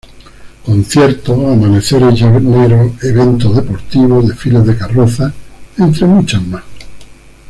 [0.65, 5.31] Conciertos, amaneceres llaneros, eventos deportivos, desfiles de carrozas,
[5.77, 6.63] entre muchas más.